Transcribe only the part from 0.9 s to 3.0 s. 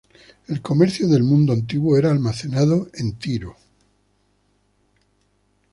del mundo antiguo era almacenado